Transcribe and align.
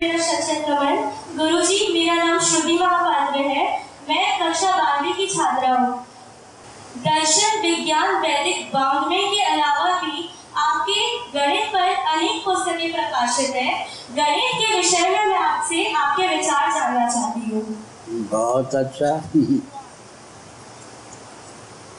सचेंद्रमन 0.00 0.96
गुरु 1.36 1.60
जी 1.60 1.76
मेरा 1.92 2.14
नाम 2.24 2.38
श्रुति 2.38 2.78
महापात्र 2.78 3.38
है। 3.38 3.62
मैं 4.08 4.26
कक्षा 4.40 4.70
बारहवीं 4.70 5.14
की 5.14 5.26
छात्रा 5.26 5.70
हूँ। 5.70 5.96
दर्शन, 6.98 7.58
विज्ञान, 7.60 8.14
वैदिक 8.16 8.74
वाङ्मय 8.74 9.22
के 9.22 9.40
अलावा 9.44 9.98
भी 10.00 10.28
आपके 10.56 11.00
गणित 11.32 11.72
पर 11.72 11.88
अनेक 12.12 12.44
पुस्तकें 12.44 12.92
प्रकाशित 12.92 13.50
हैं। 13.50 13.86
गणित 14.16 14.54
के 14.54 14.76
विषय 14.76 15.08
में 15.08 15.26
मैं 15.26 15.38
आपसे 15.38 15.92
आपके 15.92 16.28
विचार 16.28 16.70
जानना 16.72 17.08
चाहती 17.08 17.50
हूँ। 17.50 18.28
बहुत 18.30 18.74
अच्छा। 18.74 19.16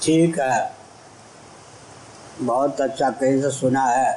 ठीक 0.02 0.40
है। 0.40 0.72
बहुत 2.42 2.82
अच्छा 2.82 3.10
कहीं 3.12 3.42
से 3.42 3.52
सुना 3.52 3.86
है। 3.86 4.12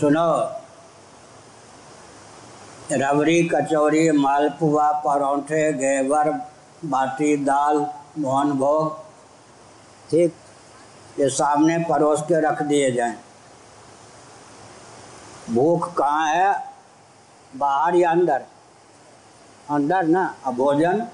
सुनो। 0.00 0.61
रबड़ी 2.96 3.42
कचौरी 3.42 4.10
मालपुआ, 4.10 4.92
परोठे, 4.92 5.72
घेवर, 5.72 6.30
बाटी, 6.84 7.36
दाल, 7.36 7.86
मोहन 8.18 8.52
भोग, 8.52 8.98
ठीक। 10.10 10.34
ये 11.20 11.28
सामने 11.28 11.78
परोस 11.78 12.22
के 12.22 12.40
रख 12.40 12.62
दिए 12.62 12.92
जाएँ। 12.92 13.18
भूख 15.50 15.94
कहाँ 15.94 16.28
है? 16.28 16.64
बाहर 17.56 17.94
या 17.94 18.10
अंदर? 18.10 18.42
अंदर 19.70 20.02
ना, 20.02 20.34
अब 20.46 20.54
भोजन। 20.54 21.06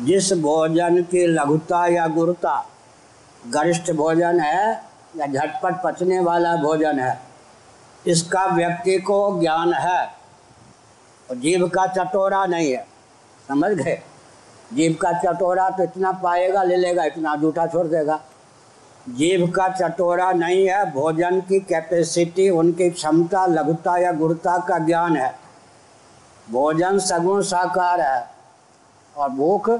जिस 0.00 0.32
भोजन 0.32 1.02
की 1.02 1.26
लघुता 1.26 1.86
या 1.86 2.06
गुरुता, 2.06 2.66
गरिष्ठ 3.46 3.92
भोजन 3.92 4.40
है 4.40 4.84
या 5.16 5.26
झटपट 5.26 5.82
पचने 5.84 6.20
वाला 6.20 6.56
भोजन 6.56 6.98
है 6.98 7.25
इसका 8.06 8.46
व्यक्ति 8.46 8.98
को 8.98 9.40
ज्ञान 9.40 9.72
है। 9.72 10.06
और 11.30 11.36
जीव 11.36 11.68
का 11.68 11.86
चटोरा 11.86 12.46
नहीं 12.46 12.72
है। 12.72 12.86
समझ 13.48 13.72
गए? 13.72 14.02
जीव 14.72 14.98
का 15.02 15.12
चटोरा 15.12 15.70
तो 15.70 15.82
इतना 15.82 16.12
पाएगा, 16.12 16.62
ले 16.62 16.76
लेगा, 16.76 17.04
इतना 17.04 17.36
जूठा 17.36 17.66
छोड़ 17.66 17.86
देगा। 17.86 18.20
जीव 19.08 19.46
का 19.50 19.68
चटोरा 19.68 20.32
नहीं 20.32 20.68
है, 20.68 20.92
भोजन 20.92 21.40
की 21.40 21.60
कैपेसिटी 21.60 22.50
उनकी 22.50 22.90
क्षमता, 22.90 23.46
लघुता 23.46 23.98
या 23.98 24.12
गुरुता 24.12 24.58
का 24.58 24.78
ज्ञान 24.78 25.16
है। 25.16 25.38
भोजन 26.50 26.98
सगुण 26.98 27.42
साकार 27.42 28.00
है। 28.00 28.28
और 29.16 29.28
भूख 29.28 29.70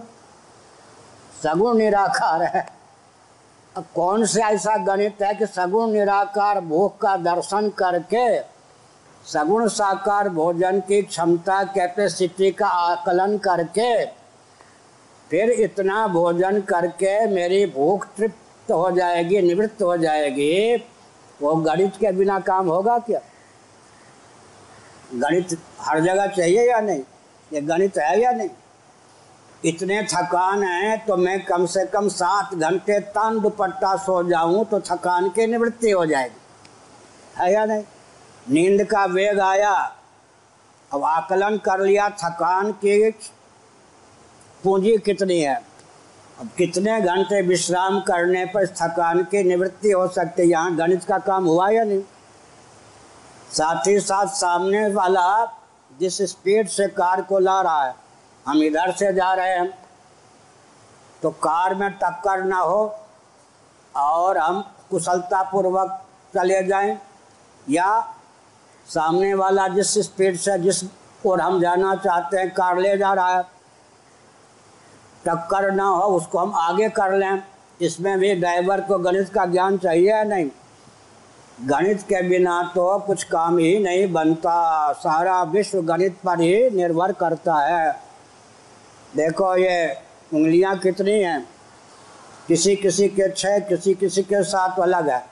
सगुण 1.42 1.76
निराकार 1.76 2.42
है। 2.42 2.75
कौन 3.78 4.24
से 4.26 4.42
ऐसा 4.42 4.76
गणित 4.76 5.22
है 5.22 5.34
कि 5.34 5.46
सगुण 5.46 5.90
निराकार 5.90 6.60
भूख 6.60 6.98
का 6.98 7.16
दर्शन 7.16 7.68
करके 7.68 8.40
सगुण 9.32 9.68
साकार 9.68 10.28
भोजन 10.28 10.80
की 10.80 11.02
क्षमता 11.02 11.62
कैपेसिटी 11.64 12.50
का 12.50 12.66
आकलन 12.66 13.38
करके 13.38 14.06
फिर 15.30 15.50
इतना 15.50 16.06
भोजन 16.06 16.60
करके 16.60 17.26
मेरी 17.26 17.66
भूख 17.66 18.06
तृप्त 18.16 18.70
हो 18.70 18.90
जाएगी, 18.90 19.42
निवृत्त 19.42 19.82
हो 19.82 19.96
जाएगी, 19.96 20.76
वो 21.42 21.54
गणित 21.56 21.96
के 21.96 22.12
बिना 22.12 22.38
काम 22.40 22.68
होगा 22.68 22.98
क्या? 22.98 23.20
गणित 25.14 25.58
हर 25.80 26.00
जगह 26.00 26.26
चाहिए 26.26 26.70
या 26.70 26.80
नहीं? 26.80 27.02
ये 27.52 27.60
गणित 27.60 27.98
है 27.98 28.20
या 28.20 28.30
नहीं? 28.30 28.48
इतने 29.66 30.02
थकान 30.02 30.62
है 30.62 30.96
तो 30.98 31.16
मैं 31.16 31.44
कम 31.44 31.66
से 31.66 31.84
कम 31.86 32.08
सात 32.08 32.54
घंटे 32.54 32.98
तान 33.00 33.38
दुपट्टा 33.40 33.96
सो 33.96 34.22
जाऊँ 34.28 34.64
तो 34.64 34.80
थकान 34.80 35.28
की 35.28 35.46
निवृत्ति 35.46 35.90
हो 35.90 36.04
जाएगी। 36.06 36.40
है 37.36 37.52
या 37.52 37.64
नहीं? 37.64 37.84
नींद 38.50 38.84
का 38.84 39.04
वेग 39.04 39.40
आया, 39.40 39.72
अब 40.90 41.04
आकलन 41.04 41.56
कर 41.56 41.80
लिया, 41.80 42.08
थकान 42.10 42.72
की 42.72 43.10
पूंजी 44.64 44.96
कितनी 44.98 45.40
है? 45.40 45.56
अब 46.40 46.48
कितने 46.58 47.00
घंटे 47.00 47.42
विश्राम 47.42 48.00
करने 48.00 48.44
पर 48.44 48.66
थकान 48.66 49.22
की 49.24 49.42
निवृत्ति 49.44 49.90
हो 49.90 50.06
सकती 50.08 50.42
है? 50.42 50.48
यहाँ 50.48 50.76
गणित 50.76 51.04
का 51.04 51.18
काम 51.18 51.44
हुआ 51.44 51.68
या 51.70 51.84
नहीं? 51.84 52.02
साथ 53.52 53.86
ही 53.86 54.00
साथ 54.00 54.26
सामने 54.26 54.88
वाला 54.88 55.28
जिस 56.00 56.22
स्पीड 56.22 56.68
से 56.68 56.86
कार 56.88 57.22
को 57.22 57.38
ला 57.38 57.60
रहा 57.60 57.84
है 57.84 58.05
हम 58.46 58.62
इधर 58.62 58.92
से 58.92 59.12
जा 59.12 59.34
रहे 59.34 59.50
हैं। 59.50 59.78
तो 61.22 61.30
कार 61.30 61.74
में 61.74 61.90
टक्कर 61.90 62.44
ना 62.44 62.58
हो 62.58 62.96
और 63.96 64.38
हम 64.38 64.70
कुशलतापूर्वक 64.90 66.04
चले 66.34 66.62
जाएँ 66.64 66.98
या 67.70 68.14
सामने 68.86 69.34
वाला 69.34 69.68
जिस 69.68 69.98
स्पीड 69.98 70.36
से 70.36 70.58
जिस 70.58 70.84
और 71.26 71.40
हम 71.40 71.60
जाना 71.60 71.94
चाहते 71.94 72.36
हैं, 72.36 72.50
कार 72.50 72.78
ले 72.78 72.98
जा 72.98 73.12
रहा 73.12 73.36
है। 73.36 73.42
टक्कर 75.26 75.70
ना 75.70 75.84
हो, 75.84 76.02
उसको 76.02 76.38
हम 76.38 76.54
आगे 76.54 76.88
कर 76.88 77.12
लें। 77.12 77.42
इसमें 77.80 78.18
भी 78.18 78.34
ड्राइवर 78.34 78.80
को 78.80 78.98
गणित 78.98 79.28
का 79.28 79.46
ज्ञान 79.46 79.78
चाहिए 79.78 80.10
या 80.10 80.24
नहीं? 80.24 80.50
गणित 81.60 82.02
के 82.02 82.28
बिना 82.28 82.72
तो 82.74 82.98
कुछ 82.98 83.24
काम 83.24 83.58
ही 83.58 83.78
नहीं 83.78 84.12
बनता। 84.12 84.92
सारा 84.92 85.42
विश्व 85.42 85.82
गणित 85.82 86.18
पर 86.24 86.40
ही 86.40 86.70
निर्भर 86.70 87.12
करता 87.12 87.54
है। 87.54 88.05
देखो 89.16 89.56
ये 89.56 89.94
उंगलियाँ 90.34 90.78
कितनी 90.78 91.10
हैं। 91.10 91.48
किसी 92.48 92.76
किसी 92.76 93.08
के 93.08 93.30
छः 93.30 93.58
किसी 93.58 93.94
किसी 93.94 94.22
के 94.22 94.42
साथ 94.42 94.80
अलग 94.80 95.08
है। 95.08 95.26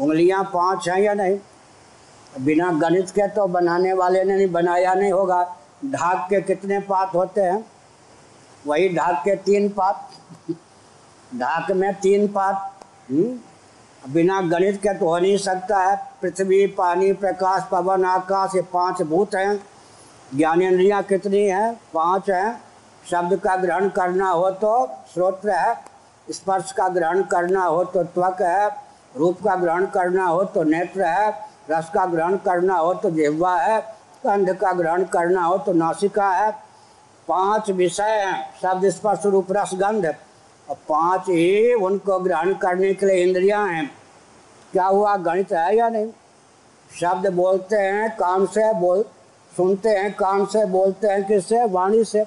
उंगलियाँ 0.00 0.44
पाँच 0.44 0.88
हैं 0.88 1.00
या 1.00 1.14
नहीं? 1.14 1.38
बिना 2.40 2.72
गणित 2.72 3.10
के 3.10 3.28
तो 3.28 3.46
बनाने 3.46 3.92
वाले 3.92 4.24
ने 4.24 4.36
नहीं 4.36 4.52
बनाया 4.52 4.94
नहीं 4.94 5.12
होगा। 5.12 5.56
ढाक 5.86 6.26
के 6.30 6.40
कितने 6.40 6.80
पात 6.80 7.14
होते 7.14 7.40
हैं? 7.40 7.66
वही 8.66 8.88
ढाक 8.88 9.22
के 9.24 9.36
तीन 9.36 9.68
पात। 9.68 10.10
ढाक 11.34 11.72
में 11.72 11.94
तीन 11.94 12.28
पात। 12.28 12.80
हम्म? 13.10 13.38
बिना 14.12 14.40
गणित 14.40 14.76
के 14.76 14.94
तो 14.94 15.08
हो 15.08 15.18
नहीं 15.18 15.38
सकता 15.38 15.78
है। 15.78 15.96
पृथ्वी, 16.22 16.66
पानी, 16.66 17.12
प्रकाश, 17.12 17.62
पवन, 17.70 18.04
आकाश, 18.04 18.50
ये 18.54 18.62
पाँच 18.62 19.02
भूत 19.02 19.34
हैं। 19.34 19.66
ज्ञानेन्द्रियाँ 20.34 21.02
कितनी 21.02 21.42
हैं? 21.42 21.80
पाँच 21.94 22.30
हैं। 22.30 22.67
शब्द 23.04 23.38
का 23.38 23.56
ग्रहण 23.56 23.88
करना 23.88 24.30
हो 24.30 24.50
तो 24.52 24.86
श्रोत्र 25.14 25.50
है, 25.50 25.74
स्पर्श 26.28 26.72
का 26.72 26.88
ग्रहण 26.88 27.22
करना 27.22 27.64
हो 27.64 27.84
तो 27.84 28.02
त्वक 28.04 28.42
है, 28.42 28.68
रूप 29.16 29.42
का 29.44 29.54
ग्रहण 29.56 29.86
करना 29.86 30.26
हो 30.26 30.42
तो 30.44 30.62
नेत्र 30.62 31.04
है, 31.04 31.30
रस 31.70 31.90
का 31.94 32.04
ग्रहण 32.06 32.36
करना 32.36 32.76
हो 32.76 32.92
तो 32.94 33.10
जिह्वा 33.10 33.56
है, 33.56 33.80
कंध 34.24 34.54
का 34.54 34.72
ग्रहण 34.72 35.04
करना 35.04 35.44
हो 35.44 35.58
तो 35.58 35.72
नासिका 35.72 36.30
है। 36.30 36.50
पाँच 37.28 37.70
विषय 37.70 38.02
हैं, 38.02 38.50
शब्द, 38.62 38.88
स्पर्श, 38.88 39.26
रूप, 39.26 39.46
रस, 39.52 39.70
गंध। 39.74 40.06
और 40.68 40.76
पाँच 40.88 41.28
ही 41.28 41.74
उनको 41.74 42.18
ग्रहण 42.18 42.54
करने 42.54 42.92
के 42.94 43.06
लिए 43.06 43.24
इंद्रियाँ 43.24 43.66
हैं। 43.68 43.90
क्या 44.72 44.84
हुआ, 44.84 45.16
गणित 45.16 45.52
है 45.52 45.76
या 45.76 45.88
नहीं? 45.88 46.10
शब्द 46.90 47.26
बोलते 47.32 47.76
हैं 47.76 48.10
कान 48.16 48.46
से 48.46 48.72
बोल, 48.74 49.02
सुनते 49.52 49.88
हैं 49.88 50.12
कान 50.14 50.44
से 50.46 50.64
बोलते 50.66 51.08
हैं, 51.08 51.24
किससे? 51.26 51.64
वाणी 51.66 52.04
से। 52.04 52.24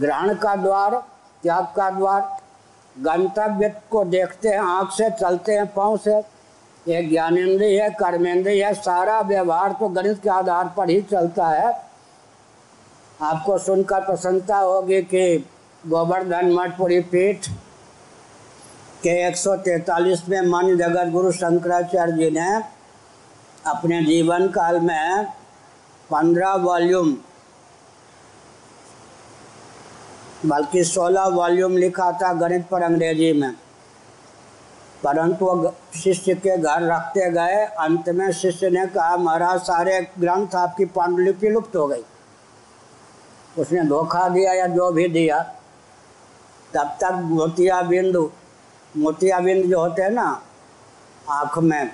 ग्रहण 0.00 0.34
का 0.34 0.54
द्वार, 0.56 0.94
त्याग 1.42 1.64
का 1.76 1.90
द्वार, 1.90 2.36
गंतव्य 2.96 3.68
को 3.90 4.04
देखते 4.04 4.48
हैं, 4.48 4.58
आँख 4.58 4.90
से 4.90 5.10
चलते 5.10 5.52
हैं, 5.52 5.66
पाँव 5.66 5.96
से। 5.96 6.18
ये 6.86 7.02
ज्ञानेन्द्रिय 7.02 7.80
है, 7.82 7.90
कर्मेंद्रिय 7.90 8.64
है, 8.64 8.74
सारा 8.74 9.20
व्यवहार 9.20 9.72
तो 9.72 9.88
गणित 9.88 10.22
के 10.22 10.28
आधार 10.28 10.74
पर 10.76 10.90
ही 10.90 11.00
चलता 11.02 11.48
है। 11.48 11.72
आपको 13.22 13.58
सुनकर 13.58 14.00
प्रसन्नता 14.00 14.56
होगी 14.56 15.02
कि 15.02 15.46
गोवर्धन, 15.86 16.52
मठपुरी 16.52 17.00
पीठ 17.00 17.48
के 19.02 19.28
143 19.28 20.28
में 20.28 20.40
मन 20.40 20.76
जगत 20.76 21.10
गुरु 21.12 21.32
शंकराचार्य 21.32 22.12
जी 22.12 22.30
ने 22.30 22.62
अपने 23.66 24.02
जीवन 24.04 24.48
काल 24.48 24.80
में 24.80 25.24
पंद्रह 26.10 26.54
वॉल्यूम 26.54 27.16
बल्कि 30.46 30.84
सोलह 30.84 31.24
वॉल्यूम 31.24 31.76
लिखा 31.76 32.12
था 32.12 32.32
गणित 32.32 32.68
पर 32.68 32.82
अंग्रेज़ी 32.82 33.32
में। 33.32 33.54
परंतु 35.04 35.70
शिष्य 35.98 36.34
के 36.34 36.58
घर 36.58 36.82
रखते 36.82 37.30
गए, 37.30 37.64
अंत 37.64 38.08
में 38.08 38.32
शिष्य 38.32 38.70
ने 38.70 38.86
कहा, 38.86 39.16
महाराज, 39.16 39.60
सारे 39.60 40.10
ग्रंथ 40.18 40.54
आपकी 40.54 40.84
पांडुलिपि 40.84 41.48
लुप्त 41.48 41.76
हो 41.76 41.86
गई। 41.86 42.04
उसने 43.58 43.84
धोखा 43.84 44.28
दिया 44.28 44.52
या 44.52 44.66
जो 44.66 44.92
भी 44.92 45.08
दिया। 45.08 45.42
तब 46.74 46.96
तक 47.00 47.12
मोतिया 47.12 47.82
बिंदु 47.82 48.30
मोतिया 48.96 49.40
बिंदु 49.40 49.68
जो 49.68 49.80
होते 49.80 50.02
हैं 50.02 50.10
ना, 50.10 50.42
आँख 51.30 51.58
में, 51.58 51.90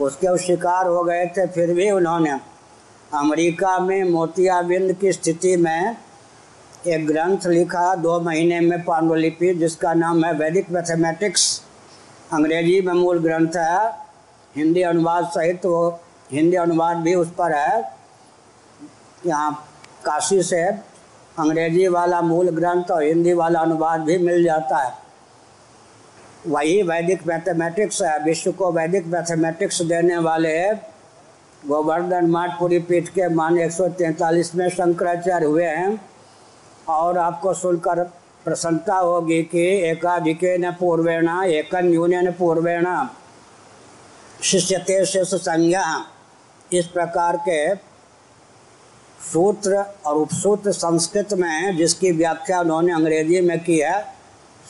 उसके 0.00 0.28
वो 0.28 0.36
शिकार 0.36 0.86
हो 0.86 1.04
गए 1.04 1.26
थे, 1.26 1.46
फिर 1.46 1.74
भी 1.74 1.90
उन्होंने 1.90 2.40
अमेरिका 3.14 3.78
में 3.78 4.04
मोतिया 4.04 4.62
बिंद 4.62 4.92
की 4.92 5.12
स्थिति 5.12 5.56
में 5.56 5.96
एक 6.88 7.06
ग्रंथ 7.06 7.46
लिखा 7.46 7.94
दो 7.94 8.20
महीने 8.20 8.60
में 8.60 8.84
पांडुलिपि, 8.84 9.54
जिसका 9.54 9.94
नाम 9.94 10.24
है 10.24 10.32
वैदिक 10.32 10.70
मैथमेटिक्स। 10.70 11.62
अंग्रेज़ी 12.32 12.80
में 12.80 12.92
मूल 12.92 13.18
ग्रंथ 13.18 13.56
है। 13.56 13.90
हिंदी 14.56 14.82
अनुवाद 14.82 15.24
सहित 15.24 15.66
वो, 15.66 16.00
हिंदी 16.32 16.56
अनुवाद 16.56 16.96
भी 16.96 17.14
उस 17.14 17.30
पर 17.30 17.52
है। 17.52 17.96
यहाँ 19.26 19.52
काशी 20.04 20.42
से 20.42 20.62
अंग्रेज़ी 21.38 21.88
वाला 21.88 22.20
मूल 22.20 22.50
ग्रंथ 22.50 22.90
और 22.90 23.02
हिंदी 23.02 23.32
वाला 23.32 23.60
अनुवाद 23.60 24.00
भी 24.00 24.18
मिल 24.18 24.44
जाता 24.44 24.78
है। 24.78 24.92
वही 26.46 26.82
वैदिक 26.82 27.26
मैथमेटिक्स 27.26 28.02
है। 28.02 28.24
विश्व 28.24 28.52
को 28.52 28.72
वैदिक 28.72 29.06
मैथमेटिक्स 29.06 29.82
देने 29.82 30.16
वाले 30.18 30.70
गोवर्धन 31.68 32.26
माठपुरी 32.26 32.78
पीठ 32.78 33.08
के 33.08 33.28
मान 33.28 33.58
143 33.58 34.54
में 34.54 34.68
शंकराचार्य 34.68 35.46
हुए 35.46 35.64
हैं। 35.64 36.00
और 36.88 37.18
आपको 37.18 37.54
सुनकर 37.54 38.02
प्रसन्नता 38.44 38.96
होगी 38.96 39.42
कि 39.42 39.66
एकाधिके 39.90 40.70
पूर्वेण, 40.72 41.28
एक 41.28 41.74
यूनियन 41.74 42.30
पूर्वेण। 42.32 42.86
शिष्यते 44.42 45.04
शेष 45.06 45.34
संज्ञा 45.34 45.84
इस 46.72 46.86
प्रकार 46.86 47.36
के 47.48 47.74
सूत्र 49.22 49.84
और 50.06 50.16
उपसूत्र 50.16 50.72
संस्कृत 50.72 51.32
में 51.32 51.76
जिसकी 51.76 52.10
व्याख्या 52.12 52.60
उन्होंने 52.60 52.92
अंग्रेज़ी 52.92 53.40
में 53.40 53.58
की 53.64 53.78
है, 53.78 54.00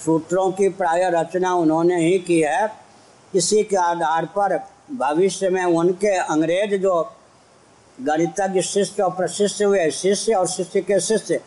सूत्रों 0.05 0.51
की 0.53 0.69
प्राय 0.69 1.11
रचना 1.11 1.55
उन्होंने 1.55 2.01
ही 2.01 2.19
की 2.19 2.41
है, 2.41 2.69
इसी 3.35 3.63
के 3.63 3.77
आधार 3.77 4.25
पर 4.37 4.59
भविष्य 4.93 5.49
में 5.51 5.65
उनके 5.65 6.17
अंग्रेज़ 6.17 6.75
जो 6.83 7.01
गणितज्ञ 7.99 8.63
शिष्य 8.63 9.03
और 9.03 9.11
प्रशिष्य 9.11 9.65
हुए, 9.65 9.91
शिष्य 9.91 10.35
और 10.35 10.47
शिष्य 10.47 10.81
के 10.81 11.01
शिष्य 11.01 11.41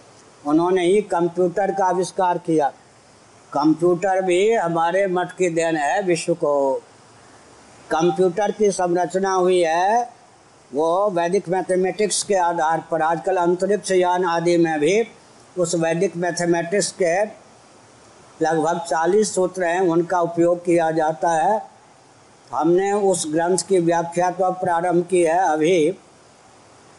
उन्होंने 0.47 0.85
ही 0.85 1.01
कंप्यूटर 1.01 1.71
का 1.71 1.85
आविष्कार 1.85 2.37
किया। 2.37 2.67
कंप्यूटर 3.53 4.21
भी 4.21 4.53
हमारे 4.53 5.05
मठ 5.07 5.31
की 5.31 5.49
देन 5.49 5.77
है 5.77 6.01
विश्व 6.01 6.33
को। 6.33 6.73
कंप्यूटर 7.91 8.51
की 8.51 8.71
संरचना 8.71 9.33
हुई 9.33 9.59
है, 9.59 10.09
वो 10.73 11.09
वैदिक 11.09 11.49
मैथमेटिक्स 11.49 12.23
के 12.23 12.35
आधार 12.35 12.83
पर। 12.91 13.01
आजकल 13.01 13.37
अंतरिक्ष 13.37 13.91
यान 13.91 14.25
आदि 14.25 14.57
में 14.57 14.79
भी 14.79 15.07
उस 15.57 15.75
वैदिक 15.75 16.17
मैथमेटिक्स 16.17 16.91
के 16.91 17.15
लगभग 18.41 18.79
चालीस 18.79 19.33
सूत्र 19.35 19.63
हैं, 19.63 19.81
उनका 19.81 20.21
उपयोग 20.21 20.65
किया 20.65 20.91
जाता 20.91 21.29
है। 21.29 21.61
हमने 22.51 22.91
उस 22.91 23.25
ग्रंथ 23.31 23.57
की 23.57 23.79
व्याख्या 23.79 24.29
तो 24.31 24.51
प्रारंभ 24.51 25.05
की 25.05 25.21
है। 25.21 25.37
अभी 25.39 25.91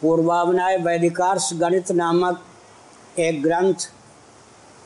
पूर्वावनाय 0.03 0.77
वैदिकार्ष 0.77 1.51
गणित 1.55 1.93
नामक 1.93 2.41
एक 3.19 3.43
ग्रंथ, 3.43 3.89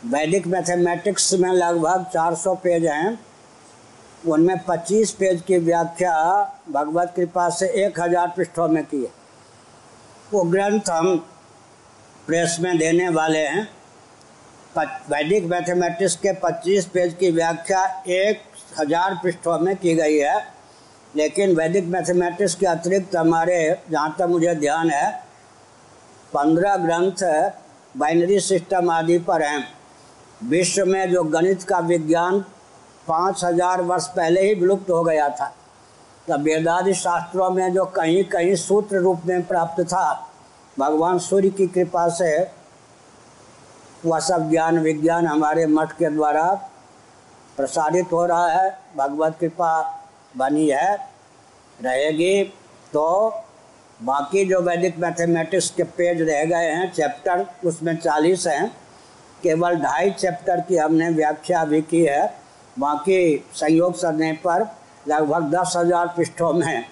वैदिक 0.05 0.47
मैथमेटिक्स 0.47 1.33
में 1.35 1.53
लगभग 1.53 2.05
400 2.13 2.55
पेज 2.55 2.87
हैं। 2.87 3.19
उनमें 4.25 4.57
25 4.65 5.11
पेज 5.11 5.41
की 5.41 5.59
व्याख्या 5.59 6.15
भगवत 6.71 7.13
कृपा 7.17 7.49
से 7.51 7.67
1000 7.83 8.33
पृष्ठों 8.37 8.69
में 8.69 8.85
की 8.85 9.03
है। 9.03 9.11
वो 10.33 10.43
ग्रंथ 10.45 10.91
हम 10.91 11.17
प्रेस 12.27 12.57
में 12.61 12.77
देने 12.79 13.09
वाले 13.09 13.39
हैं। 13.39 13.69
वैदिक 14.77 15.45
मैथमेटिक्स 15.45 16.17
के 16.17 16.33
25 16.41 16.85
पेज 16.87 17.15
की 17.21 17.31
व्याख्या 17.31 17.85
एक 18.09 18.43
हज़ार 18.79 19.15
पृष्ठों 19.23 19.59
में 19.59 19.77
की 19.77 19.95
गई 19.95 20.19
है। 20.19 20.39
लेकिन 21.15 21.55
वैदिक 21.57 21.85
मैथमेटिक्स 21.85 22.55
के 22.55 22.67
अतिरिक्त 22.67 23.17
हमारे, 23.17 23.77
जहाँ 23.91 24.15
तक 24.19 24.27
मुझे 24.29 24.55
ध्यान 24.55 24.91
है, 24.91 25.11
पंद्रह 26.33 26.77
ग्रंथ 26.77 27.23
बाइनरी 27.95 28.39
सिस्टम 28.41 28.91
आदि 28.91 29.19
पर 29.19 29.43
हैं। 29.43 29.67
विश्व 30.43 30.85
में 30.87 31.11
जो 31.13 31.23
गणित 31.25 31.63
का 31.63 31.79
विज्ञान 31.79 32.41
पाँच 33.09 33.45
हज़ार 33.45 33.81
वर्ष 33.83 34.07
पहले 34.07 34.43
ही 34.43 34.55
विलुप्त 34.55 34.91
हो 34.91 35.03
गया 35.05 35.29
था 35.31 35.53
तब 36.29 36.43
वेदादि 36.43 36.95
शास्त्रों 36.95 37.51
में 37.51 37.73
जो 37.75 37.85
कहीं 37.87 38.25
कहीं 38.25 38.55
सूत्र 38.57 38.97
रूप 38.97 39.23
में 39.27 39.47
प्राप्त 39.47 39.83
था, 39.83 40.27
भगवान 40.77 41.19
सूर्य 41.19 41.51
की 41.51 41.67
कृपा 41.67 42.09
से, 42.09 42.39
वह 44.05 44.21
सब 44.21 44.49
ज्ञान 44.51 44.79
विज्ञान 44.79 45.27
हमारे 45.27 45.67
मठ 45.67 45.93
के 45.93 46.11
द्वारा 46.11 46.45
प्रसारित 47.59 48.13
हो 48.13 48.25
रहा 48.27 48.47
है। 48.49 48.71
भगवत 48.97 49.37
कृपा 49.41 49.81
बनी 50.37 50.69
है, 50.69 50.95
रहेगी 51.79 52.43
तो 52.93 53.29
बाकी 54.01 54.45
जो 54.45 54.61
वैदिक 54.63 54.99
मैथमेटिक्स 54.99 55.71
के 55.71 55.83
पेज 55.97 56.21
रह 56.23 56.45
गए 56.45 56.67
हैं 56.67 56.93
चैप्टर 56.93 57.45
उसमें 57.65 57.97
चालीस 57.97 58.47
हैं। 58.47 58.69
केवल 59.43 59.75
ढाई 59.77 60.11
चैप्टर 60.13 60.61
की 60.61 60.77
हमने 60.77 61.09
व्याख्या 61.11 61.65
भी 61.65 61.81
की 61.83 62.03
है। 62.05 62.23
बाकी 62.77 63.45
संयोग 63.55 64.01
करने 64.01 64.33
पर 64.45 64.67
लगभग 65.09 65.51
दस 65.51 65.75
हज़ार 65.77 66.07
पृष्ठों 66.17 66.53
में 66.53 66.85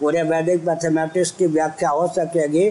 पूरे 0.00 0.22
वैदिक 0.24 0.64
मैथमेटिक्स 0.64 1.30
की 1.30 1.46
व्याख्या 1.48 1.90
हो 1.90 2.06
सकेगी। 2.08 2.68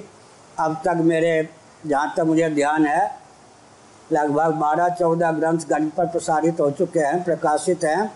अब 0.58 0.76
तक 0.86 1.02
मेरे, 1.04 1.48
जहाँ 1.84 2.14
तक 2.18 2.24
मुझे 2.24 2.50
ध्यान 2.50 2.86
है, 2.86 3.10
लगभग 4.10 4.54
बारह 4.58 4.90
चौदह 4.90 5.32
ग्रंथ 5.32 5.68
गणित 5.70 5.94
पर 5.96 6.06
प्रसारित 6.08 6.60
हो 6.60 6.70
चुके 6.72 7.00
हैं, 7.00 7.24
प्रकाशित 7.24 7.84
हैं। 7.84 8.12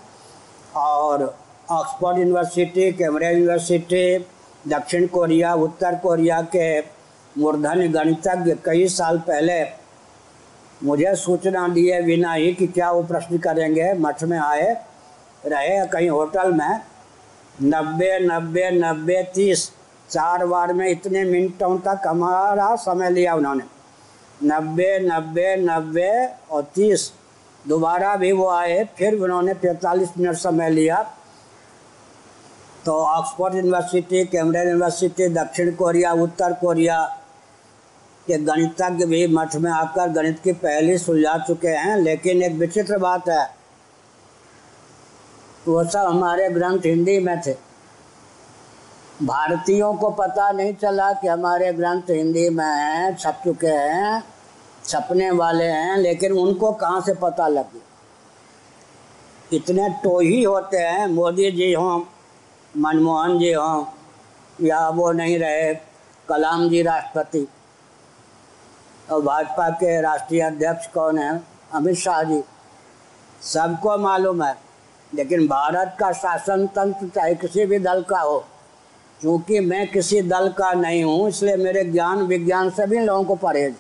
और 0.75 1.23
ऑक्सफोर्ड 1.71 2.17
यूनिवर्सिटी, 2.19 2.91
कैम्ब्रिज 2.93 3.33
यूनिवर्सिटी 3.33 4.17
दक्षिण 4.67 5.07
कोरिया, 5.07 5.53
उत्तर 5.53 5.95
कोरिया 5.95 6.41
के 6.41 6.79
मूर्धन 7.37 7.91
गणितज्ञ 7.91 8.55
कई 8.65 8.87
साल 8.87 9.17
पहले 9.17 9.63
मुझे 10.83 11.15
सूचना 11.15 11.67
दिए 11.67 12.01
बिना 12.01 12.33
ही 12.33 12.53
कि 12.53 12.67
क्या 12.67 12.91
वो 12.91 13.03
प्रश्न 13.03 13.37
करेंगे। 13.37 13.93
मठ 13.93 14.23
में 14.23 14.37
आए, 14.39 14.73
रहे 15.45 15.85
कहीं 15.87 16.09
होटल 16.09 16.51
में। 16.51 16.81
नब्बे 17.63 18.19
नब्बे 18.19 18.69
नब्बे, 18.71 19.23
तीस, 19.35 19.71
चार 20.09 20.45
बार 20.45 20.73
में 20.73 20.87
इतने 20.89 21.23
मिनटों 21.23 21.77
तक 21.77 22.07
हमारा 22.07 22.75
समय 22.75 23.09
लिया 23.09 23.35
उन्होंने। 23.35 23.63
नब्बे 24.43 24.99
नब्बे 24.99 25.55
नब्बे 25.55 26.29
और 26.51 26.63
तीस, 26.75 27.11
दोबारा 27.67 28.15
भी 28.15 28.31
वो 28.31 28.49
आए, 28.49 28.83
फिर 28.97 29.15
उन्होंने 29.15 29.53
पैंतालीस 29.53 30.09
मिनट 30.17 30.35
समय 30.35 30.69
लिया। 30.69 31.15
तो 32.85 32.91
ऑक्सफोर्ड 32.91 33.55
यूनिवर्सिटी 33.55 34.25
कैम्ब्रिज 34.25 34.67
यूनिवर्सिटी 34.67 35.27
दक्षिण 35.27 35.75
कोरिया, 35.75 36.11
उत्तर 36.11 36.53
कोरिया 36.53 37.19
के 38.27 38.37
गणितज्ञ 38.37 39.05
भी 39.05 39.27
मठ 39.27 39.55
में 39.55 39.71
आकर 39.71 40.09
गणित 40.09 40.39
की 40.43 40.51
पहली 40.51 40.97
सुलझा 40.97 41.37
चुके 41.37 41.67
हैं, 41.67 41.97
लेकिन 41.97 42.43
एक 42.43 42.53
विचित्र 42.53 42.97
बात 42.97 43.29
है। 43.29 43.55
वो 45.67 45.83
सब 45.83 45.99
हमारे 45.99 46.49
ग्रंथ 46.49 46.79
हिंदी 46.85 47.19
में 47.19 47.41
थे। 47.41 47.53
भारतीयों 49.23 49.93
को 49.93 50.09
पता 50.09 50.51
नहीं 50.51 50.73
चला 50.73 51.13
कि 51.13 51.27
हमारे 51.27 51.73
ग्रंथ 51.73 52.09
हिंदी 52.09 52.49
में 52.49 52.65
हैं, 52.65 53.17
छप 53.17 53.41
चुके 53.43 53.67
हैं, 53.67 54.23
छपने 54.85 55.31
वाले 55.31 55.65
हैं, 55.65 55.97
लेकिन 55.97 56.31
उनको 56.31 56.71
कहाँ 56.71 57.01
से 57.01 57.13
पता 57.13 57.47
लगे? 57.47 57.81
इतने 59.55 59.89
तो 59.89 60.19
ही 60.19 60.43
होते 60.43 60.77
हैं, 60.77 61.07
मोदी 61.07 61.51
जी 61.51 61.73
हों 61.73 61.99
मनमोहन 62.73 63.37
जी 63.39 63.51
हों, 63.53 63.85
या 64.59 64.87
वो 64.89 65.11
नहीं 65.11 65.37
रहे, 65.39 65.73
कलाम 66.29 66.67
जी 66.69 66.81
राष्ट्रपति। 66.81 67.47
और 69.07 69.21
भाजपा 69.21 69.69
के 69.71 69.99
राष्ट्रीय 70.01 70.41
अध्यक्ष 70.41 70.87
कौन 70.87 71.17
है? 71.17 71.41
अमित 71.73 71.95
शाह 71.97 72.23
जी। 72.23 72.41
सबको 73.43 73.97
मालूम 73.97 74.43
है, 74.43 74.55
लेकिन 75.11 75.47
भारत 75.47 75.95
का 75.99 76.11
शासन 76.13 76.65
तंत्र 76.67 77.07
चाहे 77.07 77.35
किसी 77.35 77.65
भी 77.65 77.79
दल 77.79 78.01
का 78.03 78.19
हो 78.19 78.43
क्योंकि 79.21 79.59
मैं 79.59 79.87
किसी 79.87 80.21
दल 80.21 80.49
का 80.49 80.71
नहीं 80.73 81.03
हूँ, 81.03 81.27
इसलिए 81.29 81.55
मेरे 81.57 81.83
ज्ञान 81.83 82.21
विज्ञान 82.23 82.69
सभी 82.69 82.99
लोगों 82.99 83.23
को 83.23 83.35
परहेज। 83.37 83.75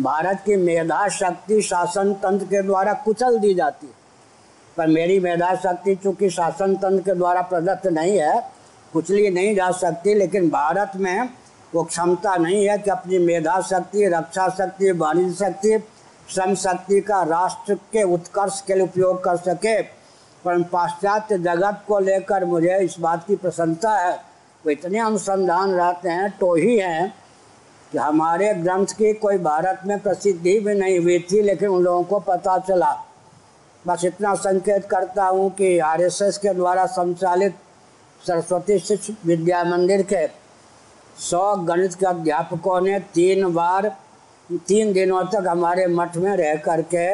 भारत 0.00 0.42
की 0.46 0.56
मेधा 0.56 1.06
शक्ति 1.08 1.60
शासन 1.62 2.12
तंत्र 2.14 2.46
के 2.46 2.62
द्वारा 2.62 2.92
कुचल 2.94 3.38
दी 3.38 3.54
जाती 3.54 3.86
है। 3.86 3.95
पर 4.76 4.86
मेरी 4.86 5.18
मेधा 5.20 5.54
शक्ति 5.54 5.94
चूँकि 5.94 6.30
शासन 6.30 6.74
तंत्र 6.76 7.02
के 7.02 7.14
द्वारा 7.14 7.42
प्रदत्त 7.42 7.86
नहीं 7.88 8.18
है 8.18 8.40
कुचली 8.92 9.30
नहीं 9.30 9.54
जा 9.56 9.70
सकती, 9.72 10.14
लेकिन 10.14 10.48
भारत 10.50 10.92
में 10.96 11.28
वो 11.74 11.82
क्षमता 11.82 12.36
नहीं 12.36 12.66
है 12.68 12.76
कि 12.78 12.90
अपनी 12.90 13.18
मेधा 13.18 13.60
शक्ति, 13.60 14.06
रक्षा 14.06 14.48
शक्ति, 14.50 14.90
वाणिज्य 14.92 15.34
शक्ति, 15.36 15.78
श्रम 16.28 16.54
शक्ति 16.54 17.00
का 17.00 17.22
राष्ट्र 17.22 17.74
के 17.92 18.02
उत्कर्ष 18.04 18.60
के 18.60 18.74
लिए 18.74 18.82
उपयोग 18.82 19.22
कर 19.24 19.36
सके। 19.38 19.80
पर 20.44 20.62
पाश्चात्य 20.62 21.38
जगत 21.38 21.82
को 21.88 21.98
लेकर 21.98 22.44
मुझे 22.44 22.78
इस 22.78 22.98
बात 23.00 23.26
की 23.26 23.36
प्रसन्नता 23.36 23.96
है, 23.98 24.14
वो 24.64 24.70
इतने 24.70 24.98
अनुसंधान 24.98 25.72
रहते 25.72 26.08
हैं 26.08 26.30
तो 26.38 26.54
ही 26.54 26.78
हैं 26.78 27.12
कि 27.92 27.98
हमारे 27.98 28.52
ग्रंथ 28.54 28.86
की 28.98 29.12
कोई 29.14 29.38
भारत 29.38 29.80
में 29.86 29.98
प्रसिद्धि 30.00 30.58
भी 30.60 30.74
नहीं 30.74 30.98
हुई 30.98 31.18
थी, 31.30 31.40
लेकिन 31.42 31.68
उन 31.68 31.82
लोगों 31.82 32.02
को 32.02 32.18
पता 32.20 32.58
चला। 32.58 32.92
बस 33.86 34.04
इतना 34.04 34.34
संकेत 34.34 34.84
करता 34.84 35.24
हूँ 35.24 35.50
कि 35.50 35.78
आरएसएस 35.78 36.38
के 36.38 36.54
द्वारा 36.54 36.86
संचालित 36.86 37.54
सरस्वती 38.22 38.78
शिष्य 38.78 39.16
विद्या 39.26 39.62
मंदिर 39.64 40.02
के 40.02 40.26
सौ 41.20 41.54
गणित 41.56 41.94
के 41.94 42.06
अध्यापकों 42.06 42.80
ने 42.80 42.98
तीन 43.14 43.52
बार, 43.54 43.88
तीन 44.50 44.92
दिनों 44.92 45.22
तक 45.24 45.46
हमारे 45.48 45.86
मठ 45.86 46.16
में 46.16 46.36
रह 46.36 46.54
करके 46.56 47.06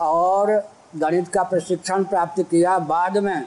और 0.00 0.52
गणित 0.96 1.28
का 1.28 1.42
प्रशिक्षण 1.42 2.04
प्राप्त 2.04 2.42
किया। 2.42 2.78
बाद 2.78 3.18
में 3.18 3.44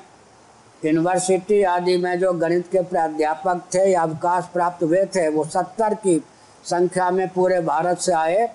यूनिवर्सिटी 0.85 1.61
आदि 1.63 1.97
में 1.97 2.19
जो 2.19 2.31
गणित 2.33 2.67
के 2.71 2.81
प्राध्यापक 2.83 3.61
थे 3.73 3.85
या 3.91 4.01
अवकाश 4.01 4.47
प्राप्त 4.53 4.83
हुए 4.83 5.05
थे, 5.05 5.27
वो 5.29 5.43
सत्तर 5.45 5.93
की 5.93 6.21
संख्या 6.65 7.09
में 7.11 7.27
पूरे 7.29 7.59
भारत 7.61 7.99
से 7.99 8.13
आए। 8.13 8.49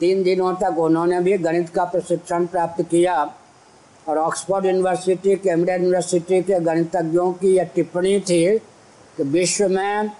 तीन 0.00 0.22
दिनों 0.22 0.52
तक 0.54 0.78
उन्होंने 0.78 1.20
भी 1.20 1.36
गणित 1.38 1.68
का 1.68 1.84
प्रशिक्षण 1.84 2.46
प्राप्त 2.46 2.82
किया 2.90 3.22
और 4.06 4.18
ऑक्सफोर्ड 4.18 4.66
यूनिवर्सिटी, 4.66 5.34
कैम्ब्रिज 5.36 5.82
यूनिवर्सिटी 5.82 6.42
के 6.42 6.60
गणितज्ञों 6.60 7.32
की 7.32 7.54
यह 7.56 7.64
टिप्पणी 7.74 8.20
थी 8.20 8.58
कि 9.16 9.22
विश्व 9.22 9.68
में 9.68 10.10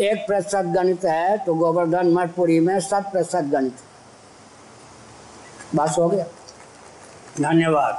एक 0.00 0.26
प्रतिशत 0.26 0.64
गणित 0.76 1.04
है 1.04 1.36
तो 1.46 1.54
गोवर्धन 1.54 2.12
मठपुरी 2.12 2.58
में 2.60 2.78
शत 2.80 3.08
प्रतिशत 3.12 3.44
गणित 3.52 3.76
बस 5.74 5.96
हो 5.98 6.08
गया। 6.08 6.24
धन्यवाद। 7.40 7.94